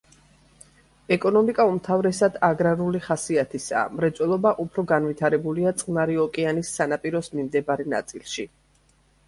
[1.15, 8.51] ეკონომიკა უმთავრესად აგრარული ხასიათისაა, მრეწველობა უფრო განვითარებულია წყნარი ოკეანის სანაპიროს მიმდებარე ნაწილში.